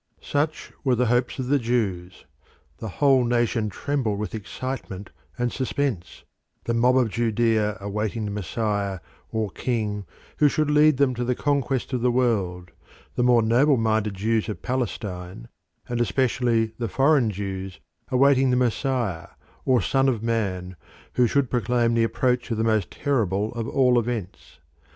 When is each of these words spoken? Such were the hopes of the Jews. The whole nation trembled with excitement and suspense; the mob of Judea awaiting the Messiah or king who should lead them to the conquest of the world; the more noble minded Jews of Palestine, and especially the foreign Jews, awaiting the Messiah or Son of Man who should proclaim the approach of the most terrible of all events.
Such 0.23 0.73
were 0.83 0.95
the 0.95 1.05
hopes 1.13 1.37
of 1.37 1.45
the 1.45 1.59
Jews. 1.59 2.25
The 2.79 2.87
whole 2.89 3.23
nation 3.23 3.69
trembled 3.69 4.17
with 4.17 4.33
excitement 4.33 5.11
and 5.37 5.51
suspense; 5.53 6.23
the 6.63 6.73
mob 6.73 6.97
of 6.97 7.11
Judea 7.11 7.77
awaiting 7.79 8.25
the 8.25 8.31
Messiah 8.31 8.99
or 9.29 9.51
king 9.51 10.07
who 10.37 10.49
should 10.49 10.71
lead 10.71 10.97
them 10.97 11.13
to 11.13 11.23
the 11.23 11.35
conquest 11.35 11.93
of 11.93 12.01
the 12.01 12.09
world; 12.09 12.71
the 13.13 13.21
more 13.21 13.43
noble 13.43 13.77
minded 13.77 14.15
Jews 14.15 14.49
of 14.49 14.63
Palestine, 14.63 15.49
and 15.87 16.01
especially 16.01 16.73
the 16.79 16.87
foreign 16.89 17.29
Jews, 17.29 17.79
awaiting 18.09 18.49
the 18.49 18.57
Messiah 18.57 19.27
or 19.65 19.83
Son 19.83 20.09
of 20.09 20.23
Man 20.23 20.75
who 21.13 21.27
should 21.27 21.51
proclaim 21.51 21.93
the 21.93 22.03
approach 22.03 22.49
of 22.49 22.57
the 22.57 22.63
most 22.63 22.89
terrible 22.89 23.53
of 23.53 23.67
all 23.67 23.99
events. 23.99 24.57